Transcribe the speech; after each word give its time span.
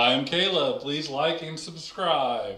I'm 0.00 0.24
Caleb. 0.24 0.80
Please 0.80 1.10
like 1.10 1.42
and 1.42 1.60
subscribe. 1.60 2.56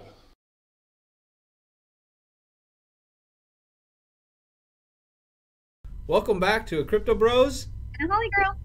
Welcome 6.06 6.38
back 6.38 6.68
to 6.68 6.78
a 6.78 6.84
Crypto 6.84 7.16
Bros. 7.16 7.66
And 7.98 8.12
Holly 8.12 8.28
Girl. 8.36 8.56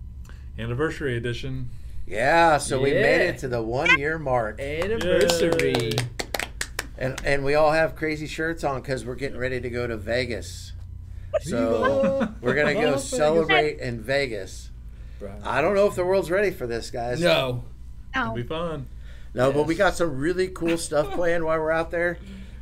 Anniversary 0.59 1.17
edition. 1.17 1.71
Yeah, 2.05 2.59
so 2.59 2.79
we 2.79 2.93
made 2.93 3.21
it 3.21 3.39
to 3.39 3.47
the 3.47 3.63
one 3.63 3.97
year 3.97 4.19
mark, 4.19 4.59
Anniversary. 4.59 5.73
Yay. 5.75 5.91
and 6.99 7.19
and 7.25 7.43
we 7.43 7.55
all 7.55 7.71
have 7.71 7.95
crazy 7.95 8.27
shirts 8.27 8.63
on 8.63 8.81
because 8.81 9.03
we're 9.03 9.15
getting 9.15 9.39
ready 9.39 9.59
to 9.59 9.71
go 9.71 9.87
to 9.87 9.97
Vegas. 9.97 10.73
So 11.41 12.31
we're 12.41 12.53
gonna 12.53 12.73
go 12.79 12.97
celebrate 12.97 13.79
in 13.79 14.01
Vegas. 14.01 14.69
I 15.43 15.61
don't 15.61 15.73
know 15.73 15.87
if 15.87 15.95
the 15.95 16.05
world's 16.05 16.29
ready 16.29 16.51
for 16.51 16.67
this, 16.67 16.91
guys. 16.91 17.19
No. 17.19 17.63
It'll 18.15 18.31
Oh, 18.31 18.35
be 18.35 18.43
fun. 18.43 18.87
No, 19.33 19.51
but 19.51 19.67
we 19.67 19.75
got 19.75 19.95
some 19.95 20.17
really 20.17 20.47
cool 20.47 20.77
stuff 20.77 21.11
planned 21.13 21.43
while 21.45 21.59
we're 21.59 21.71
out 21.71 21.91
there. 21.91 22.17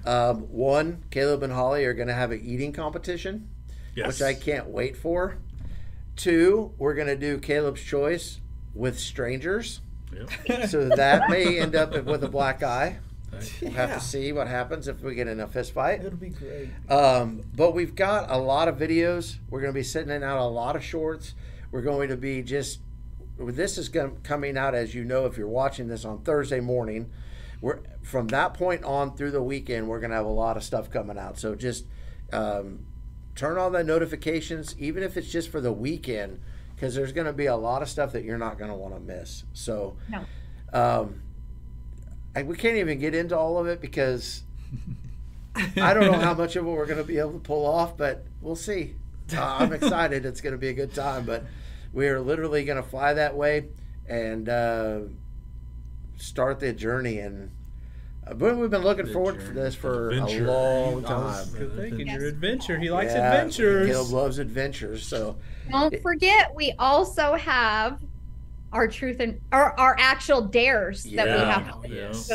Um, 0.05 0.41
one, 0.51 1.03
Caleb 1.09 1.41
and 1.43 1.53
Holly 1.53 1.85
are 1.85 1.93
going 1.93 2.07
to 2.09 2.13
have 2.13 2.31
an 2.31 2.41
eating 2.43 2.73
competition, 2.73 3.47
Yes. 3.95 4.07
which 4.07 4.21
I 4.21 4.33
can't 4.33 4.67
wait 4.67 4.95
for. 4.97 5.37
Two, 6.15 6.73
we're 6.77 6.93
going 6.93 7.07
to 7.07 7.15
do 7.15 7.37
Caleb's 7.37 7.81
choice 7.81 8.39
with 8.73 8.99
strangers. 8.99 9.81
Yep. 10.13 10.67
So 10.69 10.87
that 10.89 11.29
may 11.29 11.59
end 11.59 11.75
up 11.75 11.91
with 12.05 12.23
a 12.23 12.29
black 12.29 12.63
eye. 12.63 12.97
Thank 13.31 13.61
We'll 13.61 13.71
have 13.71 13.89
Yeah. 13.89 13.95
to 13.95 14.01
see 14.01 14.31
what 14.31 14.47
happens 14.47 14.87
if 14.87 15.01
we 15.01 15.13
get 15.15 15.27
in 15.27 15.39
a 15.41 15.47
fist 15.47 15.73
fight. 15.73 15.99
It'll 16.05 16.17
be 16.17 16.29
great. 16.29 16.69
Um, 16.89 17.41
but 17.55 17.73
we've 17.73 17.95
got 17.95 18.29
a 18.31 18.37
lot 18.37 18.67
of 18.69 18.77
videos. 18.77 19.37
We're 19.49 19.59
going 19.61 19.73
to 19.73 19.77
be 19.77 19.83
sending 19.83 20.23
out 20.23 20.37
a 20.39 20.45
lot 20.47 20.75
of 20.77 20.83
shorts. 20.83 21.33
We're 21.71 21.81
going 21.81 22.09
to 22.09 22.17
be 22.17 22.41
just. 22.43 22.79
This 23.37 23.77
is 23.77 23.89
going 23.89 24.17
coming 24.23 24.57
out 24.57 24.75
as 24.75 24.95
you 24.95 25.03
know 25.03 25.25
if 25.25 25.37
you're 25.37 25.47
watching 25.47 25.87
this 25.87 26.05
on 26.05 26.19
Thursday 26.21 26.59
morning. 26.59 27.11
We're 27.61 27.79
from 28.01 28.27
that 28.29 28.53
point 28.53 28.83
on 28.83 29.15
through 29.15 29.31
the 29.31 29.41
weekend. 29.41 29.87
We're 29.87 29.99
going 29.99 30.11
to 30.11 30.17
have 30.17 30.25
a 30.25 30.29
lot 30.29 30.57
of 30.57 30.63
stuff 30.63 30.89
coming 30.89 31.17
out. 31.17 31.39
So 31.39 31.55
just 31.55 31.85
um, 32.31 32.85
turn 33.35 33.57
on 33.57 33.71
the 33.71 33.83
notifications, 33.83 34.75
even 34.77 35.03
if 35.03 35.17
it's 35.17 35.31
just 35.31 35.49
for 35.49 35.61
the 35.61 35.71
weekend, 35.71 36.39
because 36.75 36.95
there's 36.95 37.11
going 37.11 37.27
to 37.27 37.33
be 37.33 37.47
a 37.47 37.55
lot 37.55 37.81
of 37.81 37.89
stuff 37.89 38.11
that 38.13 38.23
you're 38.23 38.37
not 38.37 38.57
going 38.57 38.69
to 38.69 38.77
want 38.77 38.93
to 38.93 38.99
miss. 38.99 39.43
So. 39.53 39.97
No. 40.09 40.25
Um, 40.73 41.21
I, 42.35 42.43
we 42.43 42.55
can't 42.55 42.77
even 42.77 42.99
get 42.99 43.15
into 43.15 43.37
all 43.37 43.57
of 43.57 43.67
it 43.67 43.79
because 43.79 44.43
I 45.77 45.93
don't 45.93 46.11
know 46.11 46.19
how 46.19 46.33
much 46.37 46.55
of 46.55 46.65
it 46.65 46.69
we're 46.69 46.85
going 46.85 46.97
to 46.97 47.03
be 47.03 47.17
able 47.17 47.33
to 47.33 47.39
pull 47.39 47.65
off, 47.65 47.97
but 47.97 48.25
we'll 48.41 48.57
see. 48.57 48.95
Uh, 49.35 49.57
I'm 49.59 49.73
excited. 49.73 50.25
It's 50.25 50.41
going 50.41 50.51
to 50.51 50.59
be 50.59 50.67
a 50.67 50.73
good 50.73 50.93
time, 50.93 51.25
but 51.25 51.45
we 51.95 52.07
are 52.09 52.19
literally 52.19 52.63
going 52.65 52.81
to 52.81 52.87
fly 52.87 53.13
that 53.13 53.35
way 53.35 53.65
and 54.07 54.47
uh, 54.49 54.99
start 56.17 56.59
the 56.59 56.73
journey. 56.73 57.19
And 57.19 57.49
uh, 58.27 58.35
we've 58.35 58.69
been 58.69 58.83
looking 58.83 59.05
The 59.07 59.13
forward 59.13 59.39
to 59.39 59.47
this 59.53 59.73
for 59.73 60.11
Adventure. 60.11 60.45
a 60.45 60.51
long 60.51 61.05
I 61.05 61.17
was 61.17 61.53
time. 61.53 61.71
thinking 61.75 62.07
Yes. 62.07 62.19
your 62.19 62.27
adventure. 62.27 62.77
He 62.77 62.91
likes 62.91 63.13
Yeah, 63.13 63.31
adventures. 63.31 63.87
Caleb 63.89 64.09
loves 64.11 64.37
adventures, 64.39 65.07
so 65.07 65.37
Don't 65.71 65.99
forget, 66.01 66.53
we 66.53 66.73
also 66.77 67.33
have 67.35 67.99
our 68.73 68.87
truth 68.89 69.21
and 69.21 69.39
our, 69.53 69.73
our 69.79 69.95
actual 69.97 70.41
dares 70.41 71.03
that 71.03 71.25
we 71.27 71.31
have. 71.31 71.71
Oh, 71.75 71.83
yes. 71.87 72.27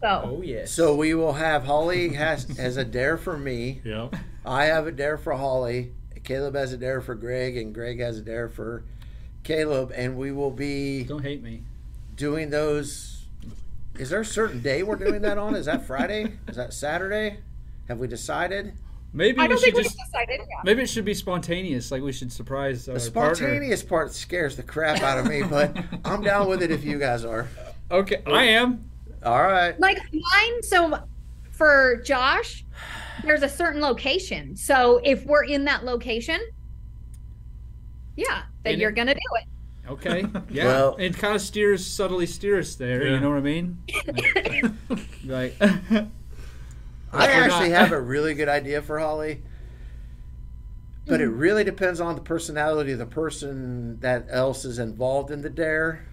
So 0.00 0.22
Oh, 0.24 0.42
yes. 0.42 0.72
so 0.72 0.94
we 0.94 1.14
will 1.14 1.32
have 1.32 1.64
Holly 1.64 2.10
has 2.10 2.44
has 2.58 2.76
a 2.76 2.84
dare 2.84 3.16
for 3.16 3.38
me. 3.38 3.80
Yep. 3.84 4.16
I 4.44 4.64
have 4.66 4.86
a 4.86 4.92
dare 4.92 5.16
for 5.16 5.32
Holly. 5.34 5.92
Caleb 6.22 6.54
has 6.56 6.72
a 6.72 6.76
dare 6.76 7.00
for 7.00 7.14
Greg, 7.14 7.56
and 7.56 7.72
Greg 7.72 7.98
has 8.00 8.18
a 8.18 8.22
dare 8.22 8.48
for 8.48 8.84
Caleb, 9.50 9.92
and 9.94 10.16
we 10.16 10.32
will 10.32 10.50
be 10.50 11.04
Don't 11.04 11.22
hate 11.22 11.40
me. 11.42 11.62
doing 12.16 12.50
those. 12.50 13.26
Is 13.96 14.10
there 14.10 14.20
a 14.20 14.24
certain 14.24 14.60
day 14.60 14.82
we're 14.82 14.96
doing 14.96 15.22
that 15.22 15.38
on? 15.38 15.54
Is 15.54 15.66
that 15.66 15.86
Friday? 15.86 16.32
Is 16.48 16.56
that 16.56 16.74
Saturday? 16.74 17.38
Have 17.88 17.98
we 18.00 18.08
decided? 18.08 18.72
Maybe 19.12 19.38
I 19.38 19.42
we 19.42 19.48
don't 19.48 19.56
should 19.58 19.64
think 19.66 19.76
we 19.76 19.82
just. 19.84 19.96
decided. 19.96 20.40
Yeah. 20.40 20.60
Maybe 20.64 20.82
it 20.82 20.88
should 20.88 21.04
be 21.04 21.14
spontaneous. 21.14 21.92
Like 21.92 22.02
we 22.02 22.12
should 22.12 22.32
surprise 22.32 22.88
our 22.88 22.98
The 22.98 23.10
partner. 23.12 23.34
spontaneous 23.36 23.82
part 23.84 24.12
scares 24.12 24.56
the 24.56 24.64
crap 24.64 25.00
out 25.00 25.18
of 25.18 25.28
me, 25.28 25.42
but 25.44 25.76
I'm 26.04 26.22
down 26.22 26.48
with 26.48 26.60
it 26.62 26.72
if 26.72 26.82
you 26.84 26.98
guys 26.98 27.24
are. 27.24 27.48
Okay, 27.90 28.22
I 28.26 28.42
am. 28.44 28.90
All 29.24 29.42
right. 29.44 29.78
Like 29.78 29.98
mine. 30.12 30.62
So 30.64 30.98
for 31.52 32.02
Josh, 32.04 32.64
there's 33.22 33.42
a 33.44 33.48
certain 33.48 33.80
location. 33.80 34.56
So 34.56 35.00
if 35.04 35.24
we're 35.24 35.44
in 35.44 35.64
that 35.66 35.84
location, 35.84 36.40
yeah, 38.16 38.42
then 38.66 38.72
And 38.74 38.80
you're 38.82 38.90
it- 38.90 38.96
gonna 38.96 39.14
do 39.14 39.20
it. 39.40 39.90
Okay. 39.90 40.26
Yeah. 40.50 40.64
Well- 40.66 40.96
it 40.96 41.16
kind 41.16 41.34
of 41.36 41.40
steers, 41.42 41.86
subtly 41.86 42.26
steers 42.26 42.76
there. 42.76 43.04
Yeah. 43.06 43.14
You 43.14 43.20
know 43.20 43.30
what 43.30 43.38
I 43.38 43.40
mean? 43.40 43.78
Like. 45.24 45.56
I 45.60 47.26
forgot. 47.26 47.30
actually 47.30 47.70
have 47.70 47.92
a 47.92 48.00
really 48.00 48.34
good 48.34 48.48
idea 48.48 48.82
for 48.82 48.98
Holly, 48.98 49.42
but 51.06 51.20
it 51.20 51.28
really 51.28 51.64
depends 51.64 52.00
on 52.00 52.14
the 52.14 52.20
personality 52.20 52.92
of 52.92 52.98
the 52.98 53.06
person 53.06 53.98
that 54.00 54.26
else 54.28 54.64
is 54.64 54.78
involved 54.78 55.30
in 55.30 55.40
the 55.42 55.48
dare. 55.50 56.04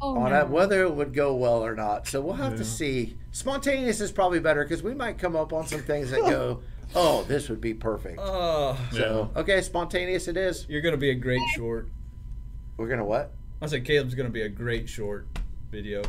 Oh, 0.00 0.18
on 0.18 0.30
no. 0.30 0.44
whether 0.46 0.82
it 0.82 0.94
would 0.94 1.14
go 1.14 1.34
well 1.34 1.64
or 1.64 1.74
not. 1.74 2.06
So 2.06 2.20
we'll 2.20 2.34
have 2.34 2.56
to 2.56 2.64
see. 2.66 3.16
Spontaneous 3.32 4.00
is 4.02 4.12
probably 4.12 4.40
better 4.40 4.62
because 4.62 4.82
we 4.82 4.92
might 4.94 5.18
come 5.18 5.34
up 5.34 5.54
on 5.54 5.66
some 5.66 5.80
things 5.80 6.10
that 6.10 6.20
go, 6.20 6.60
oh, 6.94 7.24
this 7.24 7.48
would 7.48 7.60
be 7.60 7.74
perfect. 7.74 8.18
Oh, 8.22 8.78
So 8.92 9.30
okay, 9.36 9.60
spontaneous 9.62 10.28
it 10.28 10.36
is. 10.36 10.66
you're 10.68 10.82
gonna 10.82 10.96
be 10.96 11.10
a 11.10 11.14
great 11.14 11.42
short. 11.54 11.88
We're 12.76 12.88
gonna 12.88 13.04
what? 13.04 13.32
I 13.60 13.66
said 13.66 13.84
Caleb's 13.84 14.14
gonna 14.14 14.28
be 14.30 14.42
a 14.42 14.48
great 14.48 14.88
short 14.88 15.26
video. 15.70 16.02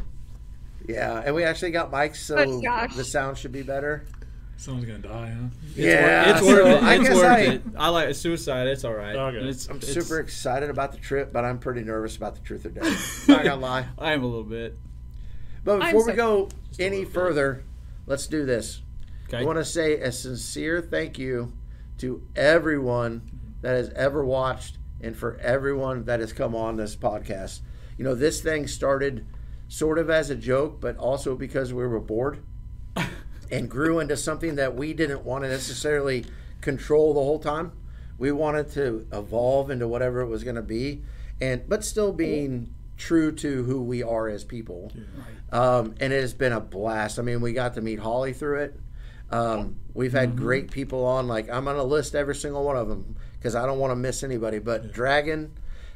Yeah, 0.88 1.21
and 1.25 1.33
we 1.35 1.43
actually 1.43 1.71
got 1.71 1.91
mics, 1.91 2.17
so 2.17 2.38
Oh, 2.38 2.61
gosh. 2.61 2.95
the 2.95 3.03
sound 3.03 3.38
should 3.38 3.51
be 3.51 3.63
better. 3.63 4.05
Someone's 4.59 4.85
gonna 4.88 4.99
die, 4.99 5.29
huh? 5.39 5.47
yeah, 5.75 6.31
it's 6.31 6.39
so 6.39 6.47
worth 6.47 6.67
it. 6.67 6.83
I 6.83 6.95
It's 6.95 7.03
guess 7.07 7.15
worth 7.15 7.25
I, 7.25 7.39
it. 7.41 7.61
I 7.77 7.89
like 7.89 8.15
suicide. 8.15 8.67
It's 8.67 8.83
all 8.83 8.94
right. 8.94 9.15
Okay. 9.15 9.38
It's, 9.47 9.67
I'm 9.69 9.77
it's- 9.77 9.94
super 9.94 10.19
excited 10.19 10.69
about 10.69 10.91
the 10.94 10.97
trip, 10.97 11.31
but 11.31 11.45
I'm 11.45 11.59
pretty 11.59 11.83
nervous 11.83 12.17
about 12.17 12.35
the 12.35 12.41
truth 12.41 12.65
or 12.65 12.69
dare. 12.69 12.83
Not 13.27 13.44
gonna 13.44 13.61
lie. 13.61 13.85
I 13.99 14.13
am 14.13 14.23
a 14.23 14.25
little 14.25 14.44
bit. 14.44 14.75
But 15.63 15.81
I'm 15.81 15.91
before 15.94 16.07
we 16.07 16.13
go 16.13 16.49
any 16.79 17.05
further, 17.05 17.63
let's 18.07 18.25
do 18.27 18.45
this. 18.45 18.81
Okay. 19.27 19.39
I 19.39 19.43
want 19.43 19.57
to 19.57 19.65
say 19.65 19.99
a 19.99 20.11
sincere 20.11 20.81
thank 20.81 21.17
you 21.19 21.53
to 21.99 22.25
everyone 22.35 23.21
that 23.61 23.75
has 23.75 23.89
ever 23.89 24.23
watched 24.23 24.77
and 25.01 25.15
for 25.15 25.38
everyone 25.39 26.05
that 26.05 26.19
has 26.19 26.33
come 26.33 26.55
on 26.55 26.77
this 26.77 26.95
podcast. 26.95 27.61
You 27.97 28.05
know, 28.05 28.15
this 28.15 28.41
thing 28.41 28.67
started 28.67 29.25
sort 29.67 29.99
of 29.99 30.09
as 30.09 30.29
a 30.29 30.35
joke, 30.35 30.79
but 30.79 30.97
also 30.97 31.35
because 31.35 31.73
we 31.73 31.85
were 31.85 31.99
bored 31.99 32.43
and 33.51 33.69
grew 33.69 33.99
into 33.99 34.15
something 34.15 34.55
that 34.55 34.75
we 34.75 34.93
didn't 34.93 35.23
want 35.23 35.44
to 35.44 35.49
necessarily 35.49 36.25
control 36.61 37.13
the 37.13 37.19
whole 37.19 37.39
time. 37.39 37.71
We 38.17 38.31
wanted 38.31 38.71
to 38.71 39.07
evolve 39.11 39.69
into 39.69 39.88
whatever 39.88 40.21
it 40.21 40.27
was 40.27 40.44
going 40.44 40.55
to 40.55 40.61
be, 40.63 41.03
and 41.39 41.67
but 41.69 41.83
still 41.83 42.11
being 42.13 42.73
true 42.97 43.31
to 43.31 43.63
who 43.63 43.81
we 43.81 44.01
are 44.01 44.27
as 44.27 44.44
people. 44.44 44.91
Um, 45.51 45.94
and 45.99 46.11
it 46.11 46.21
has 46.21 46.33
been 46.33 46.51
a 46.53 46.59
blast. 46.59 47.19
I 47.19 47.21
mean, 47.21 47.41
we 47.41 47.53
got 47.53 47.75
to 47.75 47.81
meet 47.81 47.99
Holly 47.99 48.33
through 48.33 48.61
it. 48.61 48.79
Um, 49.31 49.75
we've 49.93 50.13
had 50.13 50.35
great 50.35 50.71
people 50.71 51.05
on. 51.05 51.27
Like 51.27 51.49
I'm 51.49 51.65
going 51.65 51.75
to 51.75 51.83
list 51.83 52.15
every 52.15 52.35
single 52.35 52.63
one 52.63 52.77
of 52.77 52.88
them 52.88 53.15
because 53.38 53.55
I 53.55 53.65
don't 53.65 53.79
want 53.79 53.91
to 53.91 53.95
miss 53.95 54.23
anybody. 54.23 54.59
But 54.59 54.91
Dragon, 54.93 55.51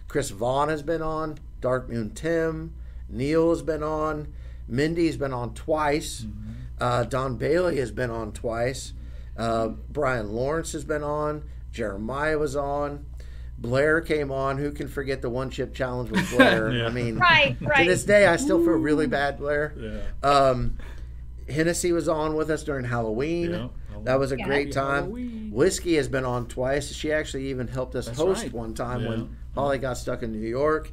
Chris 0.08 0.30
Vaughn 0.30 0.70
has 0.70 0.84
been 0.84 1.02
on. 1.02 1.38
Dark 1.62 1.90
Moon 1.90 2.12
Tim, 2.14 2.74
Neil 3.10 3.50
has 3.52 3.62
been 3.62 3.84
on. 3.84 4.34
Mindy's 4.68 5.18
been 5.18 5.34
on 5.34 5.54
twice. 5.54 6.26
Uh, 6.80 7.04
Don 7.04 7.36
Bailey 7.38 7.78
has 7.78 7.92
been 7.92 8.10
on 8.10 8.32
twice. 8.32 8.94
Uh, 9.38 9.70
Brian 9.90 10.32
Lawrence 10.34 10.72
has 10.74 10.84
been 10.84 11.04
on. 11.04 11.44
Jeremiah 11.72 12.38
was 12.38 12.56
on. 12.56 13.06
Blair 13.58 14.02
came 14.02 14.32
on. 14.32 14.58
Who 14.58 14.72
can 14.72 14.88
forget 14.88 15.22
the 15.22 15.30
one 15.30 15.52
chip 15.52 15.74
challenge 15.76 16.10
with 16.10 16.30
Blair? 16.36 16.72
Yeah. 16.72 16.86
I 16.88 16.90
mean, 16.90 17.18
Right, 17.18 17.58
to 17.60 17.84
this 17.86 18.04
day, 18.04 18.26
I 18.26 18.38
still 18.38 18.58
feel 18.58 18.74
really 18.74 19.06
bad, 19.08 19.38
Blair. 19.38 19.76
Yeah. 19.78 20.28
Um, 20.28 20.78
Hennessy 21.52 21.92
was 21.92 22.08
on 22.10 22.36
with 22.36 22.50
us 22.50 22.64
during 22.64 22.86
Halloween. 22.86 23.52
Yeah. 23.52 23.68
That 24.04 24.20
was 24.20 24.32
a 24.32 24.38
Yeah. 24.38 24.46
great 24.46 24.72
time. 24.72 25.04
Halloween. 25.04 25.52
Whiskey 25.54 25.96
has 25.96 26.08
been 26.08 26.26
on 26.26 26.48
twice. 26.48 26.92
She 26.92 27.12
actually 27.12 27.48
even 27.48 27.68
helped 27.68 27.96
us 27.96 28.08
That's 28.08 28.18
host 28.18 28.44
right. 28.44 28.54
one 28.54 28.74
time 28.74 29.02
Yeah. 29.04 29.10
when 29.10 29.36
Holly 29.54 29.78
got 29.78 29.98
stuck 29.98 30.24
in 30.24 30.32
New 30.32 30.40
York. 30.48 30.92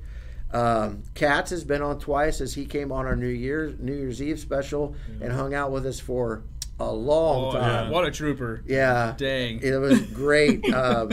Um, 0.53 1.03
Katz 1.15 1.51
has 1.51 1.65
been 1.65 1.83
on 1.83 1.99
twice 1.99 2.41
as 2.41 2.55
he 2.55 2.65
came 2.65 2.91
on 2.91 3.07
our 3.07 3.17
New 3.17 3.27
Year's 3.29 3.75
New 3.79 3.95
Year's 3.95 4.21
Eve 4.23 4.39
special 4.41 4.95
and 5.21 5.33
hung 5.33 5.53
out 5.55 5.71
with 5.73 5.85
us 5.87 6.01
for 6.01 6.43
a 6.81 6.91
long 6.93 7.47
Oh, 7.47 7.53
time. 7.53 7.87
yeah. 7.87 7.91
What 7.91 8.07
a 8.07 8.11
trooper. 8.11 8.63
Yeah. 8.67 9.15
Dang. 9.17 9.61
It 9.63 9.77
was 9.79 10.01
great. 10.01 10.65
um, 10.75 11.11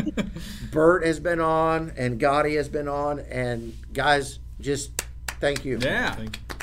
Bert 0.71 1.05
has 1.05 1.19
been 1.19 1.39
on, 1.39 1.91
and 1.97 2.19
Gotti 2.19 2.55
has 2.55 2.69
been 2.69 2.87
on, 2.87 3.19
and 3.19 3.73
guys, 3.93 4.39
just 4.61 4.91
thank 5.41 5.65
you. 5.65 5.79
Yeah. 5.81 6.15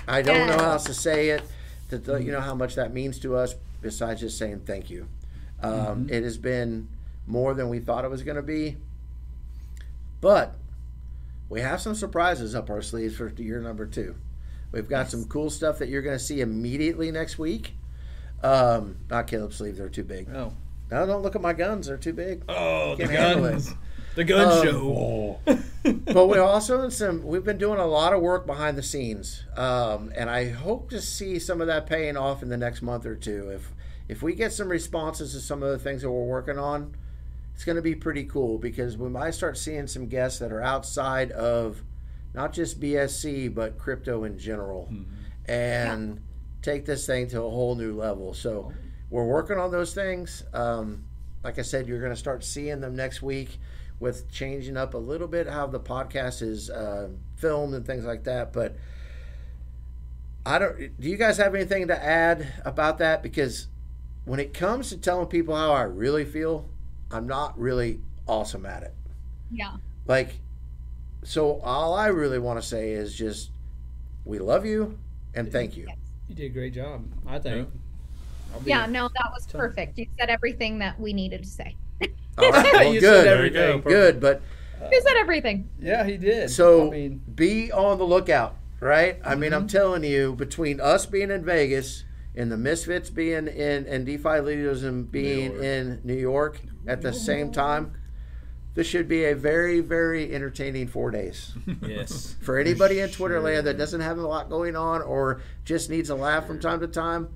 I 0.08 0.23
don't 0.23 0.46
know 0.46 0.56
how 0.58 0.73
else 0.73 0.85
to 0.85 0.94
say 0.94 1.31
it. 1.31 1.43
That 1.93 2.05
the, 2.05 2.17
you 2.17 2.33
know 2.33 2.41
how 2.41 2.55
much 2.55 2.75
that 2.75 2.93
means 2.93 3.19
to 3.21 3.37
us. 3.37 3.55
Besides 3.83 4.21
just 4.21 4.39
saying 4.39 4.62
thank 4.65 4.91
you, 4.91 5.09
um, 5.62 6.09
it 6.11 6.23
has 6.23 6.39
been 6.39 6.89
more 7.27 7.55
than 7.55 7.69
we 7.69 7.81
thought 7.81 8.05
it 8.05 8.11
was 8.11 8.23
going 8.23 8.37
to 8.37 8.43
be. 8.43 8.77
But 10.21 10.55
we 11.49 11.61
have 11.61 11.81
some 11.81 11.94
surprises 11.94 12.55
up 12.55 12.71
our 12.71 12.81
sleeves 12.81 13.17
for 13.17 13.29
year 13.29 13.61
number 13.61 13.87
two. 13.87 14.15
We've 14.71 14.89
got 14.89 15.11
some 15.11 15.27
cool 15.27 15.50
stuff 15.50 15.79
that 15.79 15.89
you're 15.89 16.00
going 16.00 16.17
to 16.17 16.25
see 16.25 16.41
immediately 16.41 17.11
next 17.11 17.39
week. 17.39 17.75
Um, 18.43 18.97
not 19.11 19.27
Caleb's 19.27 19.56
sleeves; 19.56 19.79
they're 19.79 19.88
too 19.88 20.05
big. 20.05 20.29
Oh. 20.35 20.55
No, 20.91 21.06
don't 21.06 21.23
look 21.23 21.37
at 21.37 21.43
my 21.43 21.53
guns; 21.53 21.88
they're 21.88 21.97
too 21.97 22.12
big. 22.12 22.43
Oh, 22.49 22.97
the 22.97 23.06
guns. 23.06 23.75
The 24.14 24.25
gun 24.25 24.49
Um, 24.59 24.64
show. 24.67 25.38
but 26.12 26.26
we 26.29 26.38
also 26.38 26.82
in 26.82 26.91
some 26.91 27.25
we've 27.25 27.44
been 27.44 27.59
doing 27.59 27.79
a 27.81 27.87
lot 27.87 28.12
of 28.12 28.20
work 28.20 28.47
behind 28.47 28.76
the 28.79 28.82
scenes 28.82 29.43
um, 29.56 30.12
and 30.17 30.31
i 30.31 30.49
hope 30.49 30.88
to 30.91 31.00
see 31.00 31.38
some 31.41 31.61
of 31.61 31.67
that 31.67 31.87
paying 31.87 32.17
off 32.17 32.43
in 32.43 32.49
the 32.49 32.56
next 32.56 32.82
month 32.82 33.05
or 33.06 33.17
two. 33.17 33.49
If 33.50 33.73
if 34.09 34.23
we 34.23 34.35
get 34.35 34.53
some 34.53 34.69
responses 34.69 35.32
to 35.32 35.41
some 35.41 35.62
of 35.62 35.70
the 35.70 35.79
things 35.79 36.03
that 36.03 36.11
we're 36.11 36.25
working 36.25 36.59
on 36.59 36.94
it's 37.55 37.64
going 37.64 37.76
to 37.76 37.82
be 37.82 37.94
pretty 37.94 38.25
cool 38.25 38.59
because 38.59 38.97
we 38.97 39.09
might 39.09 39.32
start 39.35 39.56
seeing 39.59 39.87
some 39.87 40.06
guests 40.09 40.38
that 40.38 40.53
are 40.53 40.62
outside 40.62 41.32
of 41.32 41.82
not 42.35 42.53
just 42.53 42.81
bsc 42.81 43.53
but 43.55 43.79
crypto 43.79 44.25
in 44.25 44.38
general 44.38 44.88
and 45.47 46.20
take 46.62 46.85
this 46.87 47.06
thing 47.06 47.26
to 47.29 47.38
a 47.43 47.50
whole 47.50 47.75
new 47.75 47.93
level. 47.97 48.32
So 48.35 48.73
we're 49.11 49.26
working 49.26 49.59
on 49.59 49.73
those 49.73 49.94
things. 49.94 50.44
Um, 50.53 51.05
like 51.43 51.59
i 51.59 51.62
said 51.62 51.88
you're 51.88 51.99
going 51.99 52.12
to 52.12 52.17
start 52.17 52.44
seeing 52.44 52.81
them 52.81 52.94
next 52.94 53.20
week 53.20 53.59
with 54.02 54.28
changing 54.31 54.76
up 54.76 54.94
a 54.94 54.99
little 54.99 55.28
bit 55.28 55.46
how 55.46 55.69
the 55.69 55.78
podcast 55.78 56.43
is 56.43 56.69
uh, 56.69 57.08
filmed 57.37 57.72
and 57.72 57.87
things 57.87 58.04
like 58.04 58.25
that. 58.25 58.52
But 58.52 58.76
I 60.44 60.58
don't. 60.58 61.00
Do 61.00 61.08
you 61.08 61.16
guys 61.16 61.38
have 61.38 61.54
anything 61.54 61.87
to 61.87 62.04
add 62.04 62.52
about 62.64 62.99
that? 62.99 63.22
Because 63.22 63.69
when 64.25 64.40
it 64.40 64.52
comes 64.52 64.88
to 64.88 64.99
telling 64.99 65.28
people 65.28 65.54
how 65.54 65.72
I 65.72 65.82
really 65.82 66.25
feel, 66.25 66.69
I'm 67.12 67.28
not 67.28 67.56
really 67.58 68.00
awesome 68.26 68.66
at 68.66 68.82
it. 68.82 68.94
Yeah. 69.52 69.76
Like, 70.06 70.40
so 71.22 71.60
all 71.60 71.94
I 71.94 72.08
really 72.08 72.40
want 72.40 72.60
to 72.60 72.66
say 72.66 72.90
is 72.90 73.14
just 73.14 73.52
we 74.25 74.40
love 74.40 74.66
you 74.66 74.99
and 75.32 75.50
thank 75.50 75.76
you. 75.76 75.87
You 76.28 76.34
did 76.34 76.46
a 76.46 76.49
great 76.49 76.75
job, 76.75 77.06
I 77.25 77.38
think. 77.38 77.69
I'll 78.52 78.62
Yeah, 78.64 78.87
no, 78.87 79.08
that 79.08 79.31
was 79.32 79.46
perfect. 79.46 79.96
You 79.96 80.06
said 80.19 80.28
everything 80.28 80.81
that 80.81 80.99
we 80.99 81.12
needed 81.12 81.44
to 81.44 81.49
say. 81.49 81.76
All 82.38 82.50
right, 82.50 82.73
well, 82.73 82.94
You 82.94 83.00
good, 83.00 83.25
said 83.25 83.26
everything. 83.37 83.81
good. 83.82 84.20
But 84.20 84.43
You 84.90 85.00
said 85.02 85.17
everything. 85.17 85.69
Yeah, 85.81 86.05
he 86.05 86.17
did. 86.17 86.50
So 86.50 86.88
I 86.88 86.90
mean, 86.90 87.23
be 87.34 87.70
on 87.73 87.99
the 87.99 88.05
lookout, 88.05 88.56
right? 88.81 89.19
I 89.25 89.34
mean, 89.34 89.50
Mm-hmm. 89.52 89.61
I'm 89.62 89.67
telling 89.69 90.05
you, 90.05 90.34
between 90.34 90.81
us 90.81 91.06
being 91.06 91.31
in 91.31 91.44
Vegas 91.44 92.05
and 92.34 92.50
the 92.50 92.56
Misfits 92.56 93.11
being 93.11 93.46
in 93.49 93.87
and 93.87 94.06
DeFi 94.06 94.40
Legalism 94.40 95.05
being 95.05 95.52
York. 95.52 95.62
in 95.62 96.00
New 96.05 96.17
York 96.17 96.61
at 96.87 97.02
the 97.02 97.12
same 97.12 97.52
time, 97.52 97.93
this 98.75 98.87
should 98.87 99.06
be 99.06 99.26
a 99.26 99.35
very, 99.35 99.81
very 99.81 100.35
entertaining 100.35 100.88
four 100.88 101.11
days. 101.11 101.52
yes. 101.82 102.37
For 102.40 102.58
anybody 102.58 103.00
in 103.00 103.11
Twitter 103.11 103.38
land 103.38 103.67
that 103.67 103.76
doesn't 103.76 104.00
have 104.00 104.17
a 104.17 104.26
lot 104.26 104.49
going 104.49 104.76
on 104.76 105.02
or 105.02 105.43
just 105.67 105.90
needs 105.90 106.08
a 106.08 106.14
laugh 106.14 106.46
from 106.46 106.58
time 106.58 106.81
to 106.81 106.87
time, 106.88 107.28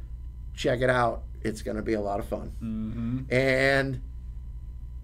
check 0.55 0.81
it 0.81 0.89
out. 0.89 1.25
It's 1.43 1.61
going 1.61 1.77
to 1.77 1.83
be 1.83 1.93
a 1.93 2.01
lot 2.01 2.19
of 2.21 2.27
fun. 2.27 2.53
Mm-hmm. 2.63 3.33
And 3.35 4.01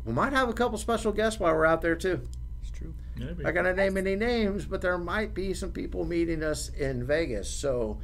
we 0.05 0.13
might 0.13 0.33
have 0.33 0.49
a 0.49 0.53
couple 0.53 0.79
special 0.79 1.13
guests 1.13 1.39
while 1.39 1.55
we're 1.55 1.67
out 1.67 1.83
there 1.83 1.97
too. 1.97 2.21
It's 2.63 2.71
true. 2.71 2.95
Maybe. 3.17 3.43
Not 3.43 3.55
gonna 3.55 3.75
name 3.75 3.97
any 3.97 4.17
names, 4.17 4.65
but 4.65 4.81
there 4.81 4.99
might 4.99 5.35
be 5.35 5.55
some 5.55 5.73
people 5.73 6.05
meeting 6.05 6.43
us 6.43 6.69
in 6.71 7.07
Vegas. 7.07 7.51
So 7.51 7.99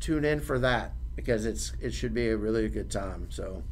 tune 0.00 0.24
in 0.24 0.40
for 0.40 0.58
that 0.58 0.92
because 1.16 1.46
it's 1.46 1.72
it 1.80 1.92
should 1.92 2.14
be 2.14 2.28
a 2.28 2.36
really 2.36 2.68
good 2.68 2.90
time. 2.90 3.26
So 3.30 3.62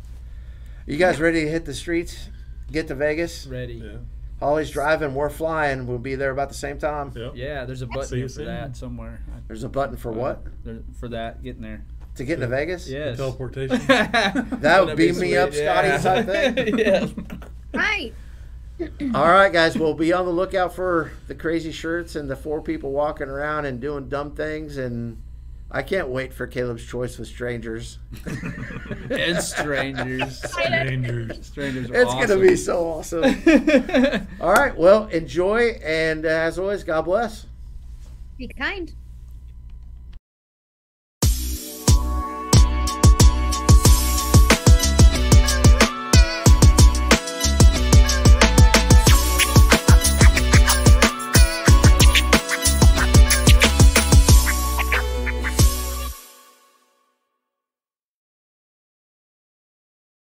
you 0.86 0.96
guys 0.96 1.20
ready 1.20 1.44
to 1.44 1.50
hit 1.50 1.64
the 1.64 1.74
streets? 1.74 2.28
Get 2.70 2.88
to 2.88 2.94
Vegas? 2.94 3.46
Ready. 3.46 3.74
Yeah. 3.74 3.98
Holly's 4.40 4.70
driving, 4.70 5.14
we're 5.14 5.28
flying. 5.28 5.86
We'll 5.86 5.98
be 5.98 6.14
there 6.14 6.30
about 6.30 6.48
the 6.48 6.54
same 6.54 6.78
time. 6.78 7.12
Yep. 7.14 7.32
Yeah, 7.34 7.66
there's 7.66 7.82
a 7.82 7.86
button 7.86 8.18
here 8.18 8.28
for 8.28 8.44
that 8.44 8.74
somewhere. 8.74 9.22
There's 9.48 9.64
a 9.64 9.68
button 9.68 9.96
for 9.96 10.12
uh, 10.12 10.14
what? 10.14 10.44
for 10.98 11.08
that, 11.08 11.42
getting 11.42 11.62
there. 11.62 11.84
To 12.16 12.24
get 12.24 12.34
into 12.34 12.48
Vegas? 12.48 12.88
Yes. 12.88 13.18
Teleportation. 13.18 13.80
That 14.60 14.84
would 14.84 14.96
beam 14.96 15.18
me 15.18 15.36
up, 15.36 15.52
Scotty, 15.52 16.02
type 16.02 16.26
thing. 16.26 16.78
yes. 16.78 17.12
Right. 17.72 18.12
All 19.14 19.28
right, 19.28 19.52
guys. 19.52 19.76
We'll 19.76 19.94
be 19.94 20.12
on 20.12 20.24
the 20.24 20.32
lookout 20.32 20.74
for 20.74 21.12
the 21.28 21.34
crazy 21.34 21.70
shirts 21.72 22.16
and 22.16 22.30
the 22.30 22.36
four 22.36 22.62
people 22.62 22.92
walking 22.92 23.28
around 23.28 23.66
and 23.66 23.80
doing 23.80 24.08
dumb 24.08 24.34
things. 24.34 24.76
And 24.78 25.20
I 25.70 25.82
can't 25.82 26.08
wait 26.08 26.32
for 26.32 26.46
Caleb's 26.46 26.84
choice 26.86 27.18
with 27.18 27.28
strangers. 27.28 27.98
and 29.10 29.38
strangers. 29.42 30.42
Strangers. 30.50 31.46
Strangers 31.46 31.90
are 31.90 31.94
It's 31.94 32.10
awesome. 32.10 32.28
gonna 32.28 32.40
be 32.40 32.56
so 32.56 32.86
awesome. 32.88 33.24
All 34.40 34.52
right. 34.52 34.76
Well, 34.76 35.06
enjoy, 35.08 35.78
and 35.84 36.24
uh, 36.24 36.28
as 36.28 36.58
always, 36.58 36.82
God 36.82 37.02
bless. 37.02 37.46
Be 38.38 38.48
kind. 38.48 38.94